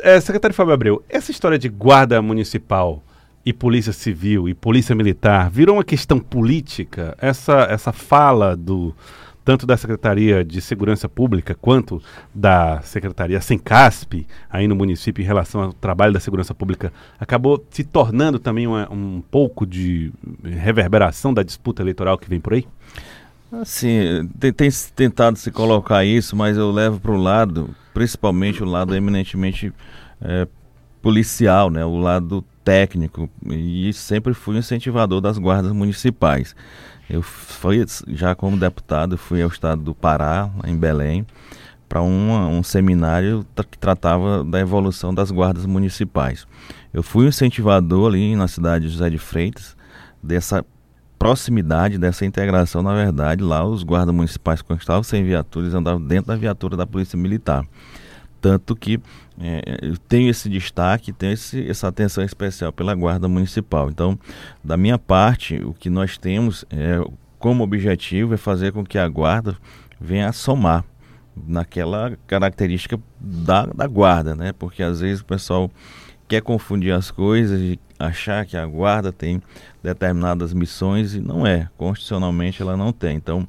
É, 0.00 0.20
secretário 0.20 0.54
Fábio 0.54 0.72
Abreu, 0.74 1.04
essa 1.08 1.30
história 1.30 1.58
de 1.58 1.68
guarda 1.68 2.20
municipal 2.22 3.02
e 3.44 3.52
polícia 3.52 3.92
civil 3.92 4.48
e 4.48 4.54
polícia 4.54 4.94
militar 4.94 5.50
virou 5.50 5.76
uma 5.76 5.84
questão 5.84 6.18
política? 6.18 7.16
Essa, 7.20 7.66
essa 7.70 7.92
fala 7.92 8.56
do 8.56 8.94
tanto 9.44 9.66
da 9.66 9.78
Secretaria 9.78 10.44
de 10.44 10.60
Segurança 10.60 11.08
Pública 11.08 11.54
quanto 11.54 12.02
da 12.34 12.82
Secretaria 12.82 13.40
Sencasp 13.40 14.26
aí 14.50 14.68
no 14.68 14.76
município 14.76 15.22
em 15.22 15.26
relação 15.26 15.62
ao 15.62 15.72
trabalho 15.72 16.12
da 16.12 16.20
segurança 16.20 16.54
pública 16.54 16.92
acabou 17.18 17.64
se 17.70 17.82
tornando 17.82 18.38
também 18.38 18.66
uma- 18.66 18.92
um 18.92 19.22
pouco 19.30 19.66
de 19.66 20.12
reverberação 20.44 21.32
da 21.32 21.42
disputa 21.42 21.82
eleitoral 21.82 22.18
que 22.18 22.28
vem 22.28 22.38
por 22.40 22.52
aí? 22.52 22.66
Assim, 23.50 24.28
tem, 24.38 24.52
tem 24.52 24.68
tentado 24.94 25.38
se 25.38 25.50
colocar 25.50 26.04
isso, 26.04 26.36
mas 26.36 26.58
eu 26.58 26.70
levo 26.70 27.00
para 27.00 27.12
o 27.12 27.16
lado, 27.16 27.70
principalmente 27.98 28.62
o 28.62 28.66
lado 28.66 28.94
eminentemente 28.94 29.72
eh, 30.20 30.46
policial, 31.02 31.68
né? 31.68 31.84
o 31.84 31.96
lado 31.96 32.44
técnico, 32.62 33.28
e 33.44 33.92
sempre 33.92 34.32
fui 34.34 34.56
incentivador 34.56 35.20
das 35.20 35.36
guardas 35.36 35.72
municipais. 35.72 36.54
Eu 37.10 37.22
fui, 37.22 37.84
já 38.06 38.36
como 38.36 38.56
deputado, 38.56 39.18
fui 39.18 39.42
ao 39.42 39.48
estado 39.48 39.82
do 39.82 39.96
Pará, 39.96 40.48
em 40.64 40.76
Belém, 40.76 41.26
para 41.88 42.00
um 42.00 42.62
seminário 42.62 43.44
que 43.68 43.76
tratava 43.76 44.44
da 44.44 44.60
evolução 44.60 45.12
das 45.12 45.32
guardas 45.32 45.66
municipais. 45.66 46.46
Eu 46.94 47.02
fui 47.02 47.26
incentivador 47.26 48.06
ali 48.06 48.36
na 48.36 48.46
cidade 48.46 48.84
de 48.86 48.92
José 48.92 49.10
de 49.10 49.18
Freitas, 49.18 49.76
dessa 50.22 50.64
proximidade, 51.18 51.98
dessa 51.98 52.24
integração, 52.24 52.82
na 52.82 52.94
verdade, 52.94 53.42
lá 53.42 53.64
os 53.64 53.82
guardas 53.82 54.14
municipais 54.14 54.62
quando 54.62 54.80
estavam 54.80 55.02
sem 55.02 55.24
viaturas 55.24 55.74
andavam 55.74 56.00
dentro 56.00 56.28
da 56.28 56.36
viatura 56.36 56.76
da 56.76 56.86
Polícia 56.86 57.18
Militar. 57.18 57.66
Tanto 58.40 58.76
que 58.76 59.00
eh, 59.40 59.78
eu 59.82 59.96
tenho 59.96 60.30
esse 60.30 60.48
destaque, 60.48 61.12
tenho 61.12 61.32
esse, 61.32 61.68
essa 61.68 61.88
atenção 61.88 62.22
especial 62.22 62.72
pela 62.72 62.94
Guarda 62.94 63.28
Municipal. 63.28 63.90
Então, 63.90 64.16
da 64.62 64.76
minha 64.76 64.98
parte, 64.98 65.56
o 65.56 65.74
que 65.74 65.90
nós 65.90 66.16
temos 66.16 66.64
é, 66.70 67.02
como 67.38 67.64
objetivo 67.64 68.34
é 68.34 68.36
fazer 68.36 68.72
com 68.72 68.84
que 68.84 68.96
a 68.96 69.08
Guarda 69.08 69.56
venha 70.00 70.28
a 70.28 70.32
somar 70.32 70.84
naquela 71.46 72.16
característica 72.26 72.98
da, 73.20 73.66
da 73.66 73.86
Guarda, 73.86 74.36
né? 74.36 74.52
Porque 74.52 74.82
às 74.82 75.00
vezes 75.00 75.20
o 75.20 75.24
pessoal 75.24 75.70
quer 76.28 76.42
confundir 76.42 76.92
as 76.92 77.10
coisas 77.10 77.60
e 77.60 77.78
achar 77.98 78.46
que 78.46 78.56
a 78.56 78.66
Guarda 78.66 79.12
tem 79.12 79.42
determinadas 79.82 80.52
missões 80.52 81.14
e 81.14 81.20
não 81.20 81.46
é. 81.46 81.68
Constitucionalmente 81.76 82.62
ela 82.62 82.76
não 82.76 82.92
tem. 82.92 83.16
Então, 83.16 83.46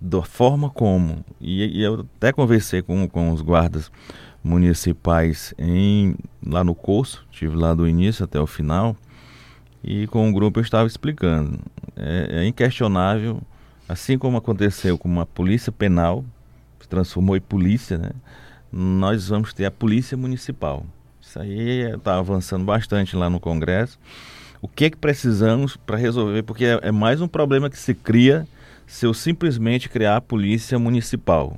da 0.00 0.22
forma 0.22 0.70
como, 0.70 1.24
e, 1.40 1.80
e 1.80 1.82
eu 1.82 2.06
até 2.16 2.32
conversei 2.32 2.82
com, 2.82 3.08
com 3.08 3.32
os 3.32 3.42
guardas 3.42 3.90
municipais 4.42 5.52
em, 5.58 6.14
lá 6.44 6.62
no 6.62 6.74
curso, 6.74 7.26
tive 7.30 7.56
lá 7.56 7.74
do 7.74 7.88
início 7.88 8.24
até 8.24 8.40
o 8.40 8.46
final, 8.46 8.96
e 9.82 10.06
com 10.06 10.28
o 10.28 10.32
grupo 10.32 10.60
eu 10.60 10.62
estava 10.62 10.86
explicando. 10.86 11.58
É, 11.96 12.42
é 12.42 12.46
inquestionável, 12.46 13.40
assim 13.88 14.16
como 14.16 14.36
aconteceu 14.36 14.96
com 14.96 15.08
uma 15.08 15.26
polícia 15.26 15.72
penal, 15.72 16.24
se 16.80 16.88
transformou 16.88 17.36
em 17.36 17.40
polícia, 17.40 17.98
né? 17.98 18.10
nós 18.70 19.28
vamos 19.28 19.52
ter 19.52 19.64
a 19.64 19.70
polícia 19.70 20.16
municipal. 20.16 20.86
Isso 21.20 21.38
aí 21.38 21.92
está 21.94 22.18
avançando 22.18 22.64
bastante 22.64 23.16
lá 23.16 23.28
no 23.28 23.40
Congresso. 23.40 23.98
O 24.60 24.68
que 24.68 24.86
é 24.86 24.90
que 24.90 24.96
precisamos 24.96 25.76
para 25.76 25.96
resolver? 25.96 26.42
Porque 26.42 26.64
é, 26.64 26.80
é 26.82 26.92
mais 26.92 27.20
um 27.20 27.28
problema 27.28 27.70
que 27.70 27.78
se 27.78 27.94
cria 27.94 28.46
se 28.86 29.06
eu 29.06 29.12
simplesmente 29.12 29.88
criar 29.88 30.16
a 30.16 30.20
polícia 30.20 30.78
municipal. 30.78 31.56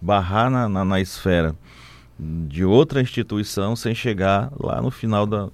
Barrar 0.00 0.50
na, 0.50 0.68
na, 0.68 0.84
na 0.84 1.00
esfera 1.00 1.56
de 2.18 2.64
outra 2.64 3.00
instituição 3.00 3.76
sem 3.76 3.94
chegar 3.94 4.52
lá 4.58 4.82
no 4.82 4.90
final 4.90 5.26
da, 5.26 5.48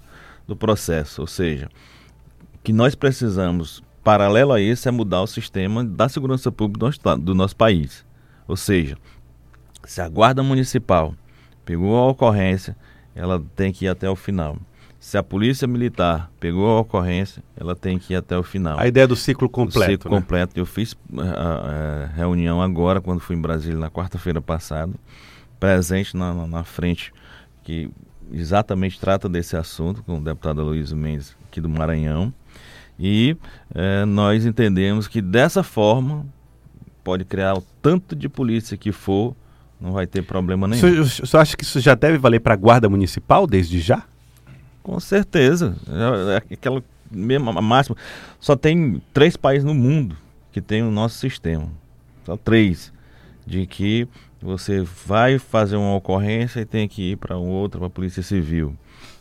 do 0.47 0.57
processo. 0.57 1.21
Ou 1.21 1.27
seja, 1.27 1.69
o 2.55 2.59
que 2.63 2.73
nós 2.73 2.95
precisamos, 2.95 3.83
paralelo 4.03 4.53
a 4.53 4.61
isso, 4.61 4.89
é 4.89 4.91
mudar 4.91 5.23
o 5.23 5.27
sistema 5.27 5.85
da 5.85 6.09
segurança 6.09 6.51
pública 6.51 6.91
do, 6.91 7.17
do 7.19 7.35
nosso 7.35 7.57
país. 7.57 8.05
Ou 8.47 8.57
seja, 8.57 8.97
se 9.85 10.01
a 10.01 10.09
guarda 10.09 10.43
municipal 10.43 11.15
pegou 11.65 11.97
a 11.97 12.09
ocorrência, 12.09 12.77
ela 13.15 13.43
tem 13.55 13.73
que 13.73 13.85
ir 13.85 13.89
até 13.89 14.09
o 14.09 14.17
final. 14.17 14.57
Se 14.99 15.19
a 15.19 15.23
polícia 15.23 15.69
militar 15.69 16.31
pegou 16.41 16.67
a 16.67 16.81
ocorrência, 16.81 17.43
ela 17.57 17.77
tem 17.77 17.99
que 17.99 18.15
ir 18.15 18.17
até 18.17 18.39
o 18.39 18.43
final. 18.43 18.79
A 18.79 18.87
ideia 18.89 19.07
do 19.07 19.15
ciclo 19.15 19.47
O 19.47 19.51
completo. 19.51 19.93
ciclo 19.93 20.11
né? 20.11 20.17
completo. 20.19 20.59
Eu 20.59 20.65
fiz 20.65 20.97
a, 21.19 22.05
a 22.05 22.07
reunião 22.17 22.63
agora, 22.63 23.03
quando 23.03 23.21
fui 23.21 23.37
em 23.37 23.41
Brasília, 23.41 23.79
na 23.79 23.91
quarta-feira 23.91 24.41
passada, 24.41 24.95
presente 25.61 26.17
na, 26.17 26.33
na, 26.33 26.47
na 26.47 26.65
frente, 26.65 27.13
que 27.63 27.91
exatamente 28.33 28.99
trata 28.99 29.29
desse 29.29 29.57
assunto, 29.57 30.03
com 30.03 30.17
o 30.17 30.21
deputado 30.21 30.63
Aloysio 30.63 30.97
Mendes, 30.97 31.37
aqui 31.49 31.61
do 31.61 31.69
Maranhão. 31.69 32.33
E 32.99 33.37
eh, 33.75 34.07
nós 34.07 34.47
entendemos 34.47 35.07
que 35.07 35.21
dessa 35.21 35.63
forma, 35.63 36.25
pode 37.03 37.25
criar 37.27 37.55
o 37.55 37.63
tanto 37.83 38.17
de 38.17 38.29
polícia 38.29 38.77
que 38.77 38.91
for, 38.91 39.37
não 39.85 39.93
vai 39.93 40.07
ter 40.07 40.23
problema 40.23 40.67
nenhum. 40.67 40.79
O 40.79 41.05
senhor, 41.07 41.25
o 41.25 41.27
senhor 41.27 41.43
acha 41.43 41.55
que 41.55 41.63
isso 41.63 41.79
já 41.79 41.95
deve 41.95 42.17
valer 42.17 42.41
para 42.41 42.55
a 42.55 42.57
Guarda 42.57 42.89
Municipal 42.89 43.47
desde 43.47 43.81
já? 43.81 44.03
Com 44.83 44.99
certeza. 44.99 45.77
É 45.87 46.37
é 46.37 46.55
aquela 46.55 46.83
mesma 47.11 47.53
máxima. 47.61 47.95
Só 48.41 48.57
tem 48.57 49.03
três 49.13 49.37
países 49.37 49.63
no 49.63 49.75
mundo 49.75 50.17
que 50.51 50.63
tem 50.63 50.83
o 50.83 50.91
nosso 50.91 51.19
sistema. 51.19 51.69
Só 52.25 52.35
três. 52.35 52.91
De 53.47 53.67
que 53.67 54.09
você 54.41 54.81
vai 54.81 55.39
fazer 55.39 55.77
uma 55.77 55.95
ocorrência 55.97 56.61
e 56.61 56.65
tem 56.65 56.89
que 56.89 57.13
ir 57.13 57.17
para 57.17 57.39
um 57.39 57.49
outro, 57.49 57.79
para 57.79 57.89
a 57.89 57.91
Polícia 57.91 58.23
Civil. 58.23 58.75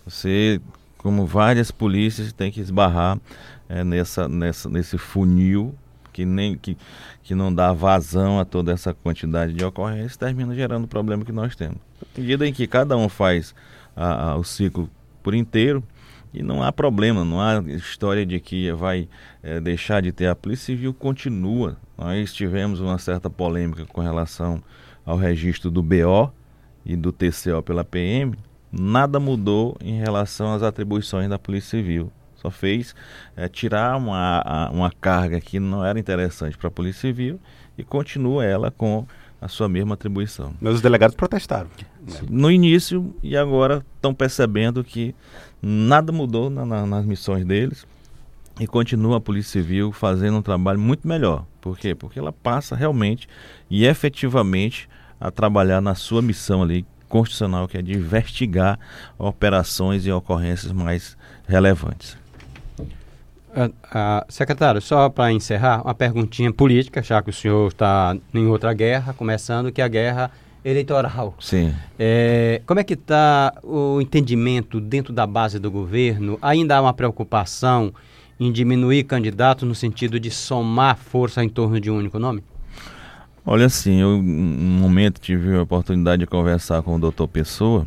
Você, 0.05 0.61
como 0.97 1.25
várias 1.25 1.71
polícias, 1.71 2.31
tem 2.31 2.49
que 2.49 2.61
esbarrar 2.61 3.19
é, 3.67 3.83
nessa, 3.83 4.29
nessa, 4.29 4.69
nesse 4.69 4.97
funil 4.97 5.75
que, 6.13 6.23
nem, 6.25 6.55
que, 6.55 6.77
que 7.23 7.33
não 7.35 7.53
dá 7.53 7.73
vazão 7.73 8.39
a 8.39 8.45
toda 8.45 8.71
essa 8.71 8.93
quantidade 8.93 9.51
de 9.53 9.65
ocorrências, 9.65 10.15
termina 10.15 10.53
gerando 10.55 10.85
o 10.85 10.87
problema 10.87 11.25
que 11.25 11.31
nós 11.31 11.55
temos. 11.55 11.77
À 12.15 12.21
medida 12.21 12.47
em 12.47 12.53
que 12.53 12.67
cada 12.67 12.95
um 12.95 13.09
faz 13.09 13.53
a- 13.95 14.29
a- 14.31 14.35
o 14.37 14.43
ciclo 14.43 14.89
por 15.21 15.33
inteiro, 15.33 15.83
e 16.33 16.41
não 16.41 16.63
há 16.63 16.71
problema, 16.71 17.23
não 17.23 17.39
há 17.39 17.61
história 17.67 18.25
de 18.25 18.39
que 18.39 18.71
vai 18.71 19.07
eh, 19.43 19.59
deixar 19.59 20.01
de 20.01 20.11
ter 20.11 20.27
a 20.27 20.35
Polícia 20.35 20.67
Civil, 20.67 20.93
continua. 20.93 21.77
Nós 21.97 22.33
tivemos 22.33 22.79
uma 22.79 22.97
certa 22.97 23.29
polêmica 23.29 23.85
com 23.85 24.01
relação 24.01 24.63
ao 25.05 25.15
registro 25.17 25.69
do 25.69 25.83
BO 25.83 26.31
e 26.85 26.95
do 26.95 27.11
TCO 27.11 27.61
pela 27.61 27.83
PM, 27.83 28.33
nada 28.71 29.19
mudou 29.19 29.77
em 29.79 29.99
relação 29.99 30.53
às 30.53 30.63
atribuições 30.63 31.29
da 31.29 31.37
Polícia 31.37 31.77
Civil. 31.77 32.11
Só 32.43 32.51
fez 32.51 32.93
eh, 33.37 33.47
tirar 33.47 33.95
uma, 33.97 34.41
a- 34.45 34.69
uma 34.69 34.91
carga 34.91 35.39
que 35.39 35.59
não 35.61 35.83
era 35.83 35.97
interessante 35.97 36.57
para 36.57 36.67
a 36.67 36.71
Polícia 36.71 36.99
Civil 37.01 37.39
e 37.77 37.83
continua 37.85 38.43
ela 38.43 38.69
com 38.69 39.07
a 39.41 39.47
sua 39.47 39.67
mesma 39.69 39.93
atribuição 39.95 40.53
Mas 40.61 40.75
os 40.75 40.81
delegados 40.81 41.15
protestaram. 41.15 41.69
né? 42.01 42.19
no 42.29 42.51
início 42.51 43.15
e 43.23 43.35
agora 43.37 43.83
estão 43.95 44.13
percebendo 44.13 44.83
que 44.83 45.15
nada 45.61 46.11
mudou 46.11 46.49
na- 46.49 46.65
na- 46.65 46.85
nas 46.85 47.05
missões 47.05 47.45
deles 47.45 47.87
e 48.59 48.67
continua 48.67 49.17
a 49.17 49.21
Polícia 49.21 49.61
Civil 49.61 49.91
fazendo 49.93 50.37
um 50.37 50.41
trabalho 50.41 50.79
muito 50.79 51.07
melhor. 51.07 51.45
Por 51.61 51.77
quê? 51.77 51.95
Porque 51.95 52.19
ela 52.19 52.33
passa 52.33 52.75
realmente 52.75 53.27
e 53.69 53.85
efetivamente 53.85 54.89
a 55.19 55.31
trabalhar 55.31 55.79
na 55.81 55.95
sua 55.95 56.21
missão 56.21 56.61
ali 56.61 56.85
constitucional, 57.07 57.67
que 57.67 57.77
é 57.77 57.81
de 57.81 57.93
investigar 57.93 58.77
operações 59.17 60.05
e 60.05 60.11
ocorrências 60.11 60.71
mais 60.71 61.15
relevantes. 61.47 62.17
Ah, 63.55 63.69
ah, 63.91 64.25
secretário, 64.29 64.81
só 64.81 65.09
para 65.09 65.31
encerrar, 65.31 65.83
uma 65.83 65.93
perguntinha 65.93 66.51
política, 66.51 67.03
já 67.03 67.21
que 67.21 67.29
o 67.29 67.33
senhor 67.33 67.67
está 67.67 68.17
em 68.33 68.47
outra 68.47 68.73
guerra, 68.73 69.13
começando, 69.13 69.71
que 69.71 69.79
é 69.79 69.83
a 69.83 69.87
guerra 69.87 70.31
eleitoral. 70.65 71.35
Sim. 71.39 71.73
É, 71.99 72.61
como 72.65 72.79
é 72.79 72.83
que 72.83 72.93
está 72.93 73.53
o 73.63 74.01
entendimento 74.01 74.79
dentro 74.79 75.13
da 75.13 75.27
base 75.27 75.59
do 75.59 75.69
governo? 75.69 76.39
Ainda 76.41 76.77
há 76.77 76.81
uma 76.81 76.93
preocupação 76.93 77.93
em 78.39 78.51
diminuir 78.51 79.03
candidatos 79.03 79.67
no 79.67 79.75
sentido 79.75 80.19
de 80.19 80.31
somar 80.31 80.97
força 80.97 81.43
em 81.43 81.49
torno 81.49 81.79
de 81.79 81.91
um 81.91 81.97
único 81.97 82.17
nome? 82.17 82.43
Olha 83.45 83.65
assim, 83.65 83.99
eu 83.99 84.07
um 84.07 84.21
momento 84.21 85.19
tive 85.19 85.55
a 85.55 85.61
oportunidade 85.61 86.21
de 86.21 86.25
conversar 86.25 86.81
com 86.81 86.95
o 86.95 86.99
doutor 86.99 87.27
Pessoa 87.27 87.85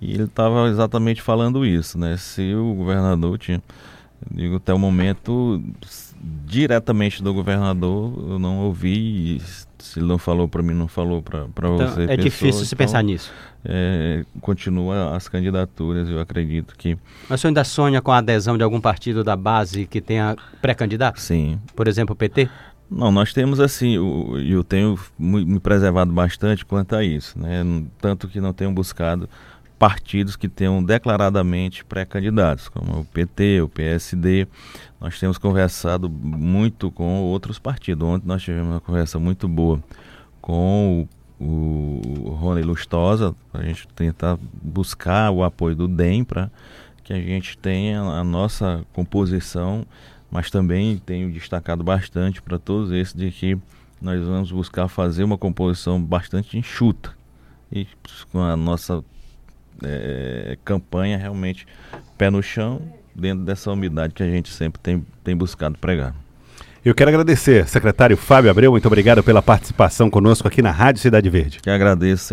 e 0.00 0.14
ele 0.14 0.24
estava 0.24 0.68
exatamente 0.68 1.20
falando 1.20 1.66
isso, 1.66 1.98
né? 1.98 2.16
Se 2.16 2.54
o 2.54 2.74
governador 2.74 3.36
tinha 3.38 3.60
digo, 4.30 4.56
até 4.56 4.72
o 4.72 4.78
momento, 4.78 5.62
diretamente 6.46 7.22
do 7.22 7.32
governador, 7.32 8.12
eu 8.30 8.38
não 8.38 8.60
ouvi. 8.60 9.40
Se 9.78 9.98
ele 9.98 10.06
não 10.06 10.18
falou 10.18 10.48
para 10.48 10.62
mim, 10.62 10.72
não 10.72 10.88
falou 10.88 11.22
para 11.22 11.46
então, 11.46 11.76
você. 11.76 12.04
É 12.04 12.06
pessoa, 12.06 12.16
difícil 12.16 12.64
se 12.64 12.74
pensar 12.74 13.02
nisso. 13.02 13.30
É, 13.64 14.24
continua 14.40 15.14
as 15.16 15.28
candidaturas, 15.28 16.08
eu 16.08 16.20
acredito 16.20 16.74
que. 16.76 16.96
Mas 17.28 17.40
o 17.40 17.42
senhor 17.42 17.50
ainda 17.50 17.64
sonha 17.64 18.00
com 18.00 18.10
a 18.10 18.18
adesão 18.18 18.56
de 18.56 18.64
algum 18.64 18.80
partido 18.80 19.22
da 19.22 19.36
base 19.36 19.86
que 19.86 20.00
tenha 20.00 20.36
pré-candidato? 20.60 21.20
Sim. 21.20 21.58
Por 21.74 21.86
exemplo, 21.86 22.14
o 22.14 22.16
PT? 22.16 22.48
Não, 22.90 23.10
nós 23.10 23.32
temos 23.32 23.60
assim, 23.60 23.96
e 24.38 24.52
eu 24.52 24.62
tenho 24.62 24.98
me 25.18 25.58
preservado 25.58 26.12
bastante 26.12 26.64
quanto 26.64 26.94
a 26.94 27.02
isso, 27.02 27.38
né? 27.38 27.64
Tanto 28.00 28.28
que 28.28 28.40
não 28.40 28.52
tenho 28.52 28.70
buscado 28.72 29.28
partidos 29.84 30.34
que 30.34 30.48
tenham 30.48 30.82
declaradamente 30.82 31.84
pré-candidatos, 31.84 32.70
como 32.70 33.00
o 33.00 33.04
PT, 33.04 33.60
o 33.60 33.68
PSD. 33.68 34.48
Nós 34.98 35.20
temos 35.20 35.36
conversado 35.36 36.08
muito 36.08 36.90
com 36.90 37.20
outros 37.20 37.58
partidos. 37.58 38.08
Ontem 38.08 38.26
nós 38.26 38.42
tivemos 38.42 38.70
uma 38.70 38.80
conversa 38.80 39.18
muito 39.18 39.46
boa 39.46 39.84
com 40.40 41.06
o, 41.38 42.00
o 42.24 42.30
Rony 42.30 42.62
Lustosa, 42.62 43.36
para 43.52 43.60
a 43.60 43.64
gente 43.64 43.86
tentar 43.88 44.38
buscar 44.62 45.30
o 45.30 45.44
apoio 45.44 45.76
do 45.76 45.86
DEM 45.86 46.24
para 46.24 46.50
que 47.02 47.12
a 47.12 47.20
gente 47.20 47.58
tenha 47.58 48.00
a 48.00 48.24
nossa 48.24 48.86
composição, 48.94 49.84
mas 50.30 50.50
também 50.50 50.96
tenho 50.96 51.30
destacado 51.30 51.84
bastante 51.84 52.40
para 52.40 52.58
todos 52.58 52.90
esses 52.90 53.12
de 53.12 53.30
que 53.30 53.58
nós 54.00 54.18
vamos 54.24 54.50
buscar 54.50 54.88
fazer 54.88 55.24
uma 55.24 55.36
composição 55.36 56.02
bastante 56.02 56.56
enxuta 56.56 57.12
e 57.70 57.86
com 58.32 58.40
a 58.40 58.56
nossa 58.56 59.04
é, 59.82 60.56
campanha 60.64 61.16
realmente 61.16 61.66
pé 62.16 62.30
no 62.30 62.42
chão, 62.42 62.80
dentro 63.14 63.44
dessa 63.44 63.70
umidade 63.70 64.14
que 64.14 64.22
a 64.22 64.28
gente 64.28 64.52
sempre 64.52 64.80
tem, 64.80 65.04
tem 65.22 65.36
buscado 65.36 65.78
pregar. 65.78 66.14
Eu 66.84 66.94
quero 66.94 67.08
agradecer, 67.08 67.66
secretário 67.66 68.14
Fábio 68.14 68.50
Abreu, 68.50 68.70
muito 68.70 68.86
obrigado 68.86 69.22
pela 69.22 69.40
participação 69.40 70.10
conosco 70.10 70.46
aqui 70.46 70.60
na 70.60 70.70
Rádio 70.70 71.00
Cidade 71.00 71.30
Verde. 71.30 71.58
Que 71.60 71.70
agradeço 71.70 72.22